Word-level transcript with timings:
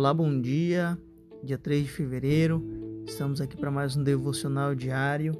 Olá, 0.00 0.14
bom 0.14 0.40
dia. 0.40 0.98
Dia 1.44 1.58
3 1.58 1.84
de 1.84 1.90
fevereiro, 1.90 2.64
estamos 3.06 3.38
aqui 3.38 3.54
para 3.54 3.70
mais 3.70 3.98
um 3.98 4.02
devocional 4.02 4.74
diário. 4.74 5.38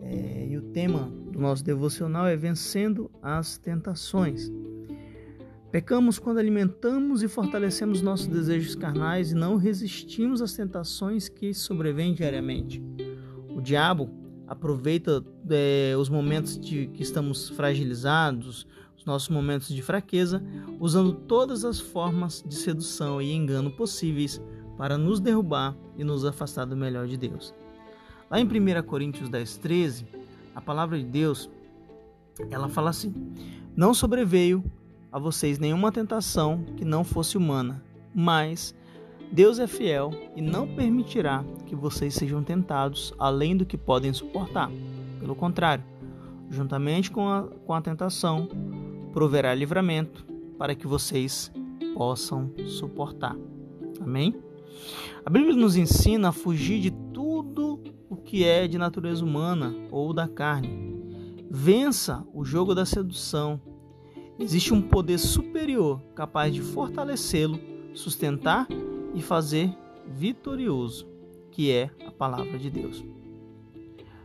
É, 0.00 0.48
e 0.50 0.56
o 0.56 0.62
tema 0.72 1.08
do 1.30 1.38
nosso 1.38 1.62
devocional 1.62 2.26
é 2.26 2.36
Vencendo 2.36 3.08
as 3.22 3.56
Tentações. 3.56 4.50
Pecamos 5.70 6.18
quando 6.18 6.38
alimentamos 6.38 7.22
e 7.22 7.28
fortalecemos 7.28 8.02
nossos 8.02 8.26
desejos 8.26 8.74
carnais 8.74 9.30
e 9.30 9.36
não 9.36 9.54
resistimos 9.54 10.42
às 10.42 10.54
tentações 10.54 11.28
que 11.28 11.54
sobrevêm 11.54 12.12
diariamente. 12.12 12.82
O 13.48 13.60
diabo 13.60 14.10
aproveita 14.48 15.24
é, 15.50 15.94
os 15.96 16.08
momentos 16.08 16.58
de 16.58 16.88
que 16.88 17.04
estamos 17.04 17.50
fragilizados, 17.50 18.48
os 18.48 18.66
nossos 19.08 19.28
momentos 19.28 19.68
de 19.68 19.82
fraqueza, 19.82 20.42
usando 20.78 21.12
todas 21.12 21.64
as 21.64 21.80
formas 21.80 22.44
de 22.46 22.54
sedução 22.54 23.20
e 23.20 23.32
engano 23.32 23.70
possíveis 23.70 24.40
para 24.76 24.96
nos 24.96 25.18
derrubar 25.18 25.74
e 25.96 26.04
nos 26.04 26.24
afastar 26.24 26.64
do 26.64 26.76
melhor 26.76 27.08
de 27.08 27.16
Deus. 27.16 27.52
Lá 28.30 28.38
em 28.38 28.44
1 28.44 28.82
Coríntios 28.82 29.28
10, 29.28 29.56
13, 29.56 30.06
a 30.54 30.60
palavra 30.60 30.98
de 30.98 31.04
Deus 31.04 31.50
ela 32.50 32.68
fala 32.68 32.90
assim: 32.90 33.12
Não 33.74 33.92
sobreveio 33.92 34.62
a 35.10 35.18
vocês 35.18 35.58
nenhuma 35.58 35.90
tentação 35.90 36.62
que 36.76 36.84
não 36.84 37.02
fosse 37.02 37.36
humana, 37.36 37.82
mas 38.14 38.74
Deus 39.32 39.58
é 39.58 39.66
fiel 39.66 40.10
e 40.36 40.42
não 40.42 40.68
permitirá 40.68 41.44
que 41.66 41.74
vocês 41.74 42.14
sejam 42.14 42.42
tentados 42.42 43.12
além 43.18 43.56
do 43.56 43.66
que 43.66 43.76
podem 43.76 44.12
suportar. 44.12 44.70
Pelo 45.18 45.34
contrário, 45.34 45.84
juntamente 46.50 47.10
com 47.10 47.28
a, 47.28 47.42
com 47.42 47.74
a 47.74 47.80
tentação, 47.80 48.48
proverá 49.12 49.54
livramento 49.54 50.26
para 50.58 50.74
que 50.74 50.86
vocês 50.86 51.52
possam 51.94 52.52
suportar. 52.66 53.36
Amém? 54.00 54.34
A 55.24 55.30
Bíblia 55.30 55.54
nos 55.54 55.76
ensina 55.76 56.28
a 56.28 56.32
fugir 56.32 56.80
de 56.80 56.90
tudo 57.12 57.80
o 58.08 58.16
que 58.16 58.44
é 58.44 58.66
de 58.66 58.78
natureza 58.78 59.24
humana 59.24 59.74
ou 59.90 60.12
da 60.12 60.28
carne. 60.28 60.96
Vença 61.50 62.26
o 62.32 62.44
jogo 62.44 62.74
da 62.74 62.84
sedução. 62.84 63.60
Existe 64.38 64.72
um 64.72 64.80
poder 64.80 65.18
superior 65.18 66.00
capaz 66.14 66.54
de 66.54 66.60
fortalecê-lo, 66.60 67.58
sustentar 67.94 68.68
e 69.14 69.20
fazer 69.20 69.74
vitorioso, 70.06 71.08
que 71.50 71.70
é 71.70 71.90
a 72.06 72.10
palavra 72.10 72.58
de 72.58 72.70
Deus. 72.70 73.04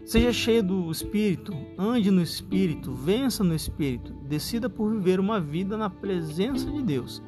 Seja 0.05 0.33
cheio 0.33 0.61
do 0.61 0.91
Espírito, 0.91 1.53
ande 1.77 2.11
no 2.11 2.21
Espírito, 2.21 2.93
vença 2.93 3.43
no 3.43 3.55
Espírito, 3.55 4.13
decida 4.27 4.69
por 4.69 4.91
viver 4.91 5.19
uma 5.19 5.39
vida 5.39 5.77
na 5.77 5.89
presença 5.89 6.69
de 6.69 6.81
Deus. 6.81 7.21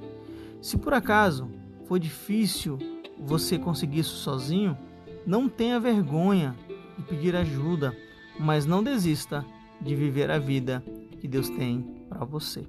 Se 0.61 0.77
por 0.77 0.93
acaso 0.93 1.49
for 1.85 1.97
difícil 1.97 2.77
você 3.17 3.57
conseguir 3.57 3.99
isso 3.99 4.15
sozinho, 4.17 4.77
não 5.25 5.47
tenha 5.47 5.79
vergonha 5.79 6.55
de 6.97 7.03
pedir 7.03 7.35
ajuda, 7.35 7.95
mas 8.39 8.65
não 8.65 8.83
desista 8.83 9.45
de 9.81 9.95
viver 9.95 10.29
a 10.29 10.37
vida 10.37 10.83
que 11.19 11.27
Deus 11.27 11.49
tem 11.49 11.81
para 12.09 12.25
você. 12.25 12.67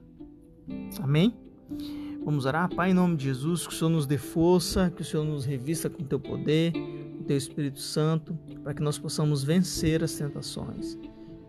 Amém? 1.02 1.34
Vamos 2.24 2.44
orar, 2.44 2.72
Pai, 2.74 2.90
em 2.90 2.94
nome 2.94 3.16
de 3.16 3.24
Jesus, 3.24 3.66
que 3.66 3.72
o 3.72 3.76
Senhor 3.76 3.90
nos 3.90 4.06
dê 4.06 4.18
força, 4.18 4.90
que 4.90 5.02
o 5.02 5.04
Senhor 5.04 5.24
nos 5.24 5.44
revista 5.44 5.90
com 5.90 6.04
teu 6.04 6.18
poder, 6.18 6.72
com 6.72 7.24
teu 7.24 7.36
Espírito 7.36 7.80
Santo, 7.80 8.36
para 8.66 8.74
que 8.74 8.82
nós 8.82 8.98
possamos 8.98 9.44
vencer 9.44 10.02
as 10.02 10.14
tentações. 10.14 10.98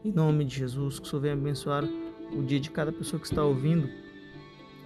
Em 0.05 0.11
nome 0.11 0.45
de 0.45 0.57
Jesus, 0.57 0.99
que 0.99 1.07
o 1.07 1.09
Senhor 1.09 1.21
venha 1.23 1.33
abençoar 1.33 1.83
o 1.83 2.43
dia 2.43 2.59
de 2.59 2.69
cada 2.69 2.91
pessoa 2.91 3.19
que 3.19 3.25
está 3.25 3.43
ouvindo 3.43 3.89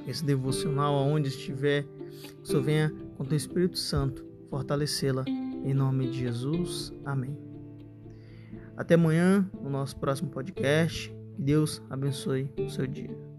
esse 0.07 0.23
devocional, 0.23 0.95
aonde 0.95 1.27
estiver, 1.27 1.83
que 1.83 2.41
o 2.41 2.45
Senhor 2.45 2.63
venha 2.63 2.93
com 3.17 3.25
teu 3.25 3.35
Espírito 3.35 3.77
Santo 3.77 4.25
fortalecê-la. 4.49 5.25
Em 5.27 5.73
nome 5.73 6.07
de 6.07 6.19
Jesus, 6.19 6.93
amém. 7.03 7.37
Até 8.77 8.95
amanhã, 8.95 9.45
no 9.61 9.69
nosso 9.69 9.97
próximo 9.97 10.29
podcast. 10.29 11.13
Deus 11.37 11.81
abençoe 11.89 12.49
o 12.57 12.69
seu 12.69 12.87
dia. 12.87 13.30